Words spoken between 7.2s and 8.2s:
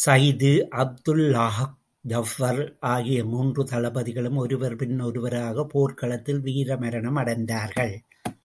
அடைந்தார்கள்.